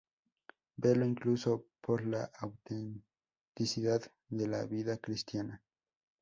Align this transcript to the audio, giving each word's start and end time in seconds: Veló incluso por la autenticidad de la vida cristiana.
Veló 0.77 1.05
incluso 1.05 1.67
por 1.79 2.03
la 2.07 2.31
autenticidad 2.39 4.01
de 4.29 4.47
la 4.47 4.65
vida 4.65 4.97
cristiana. 4.97 5.61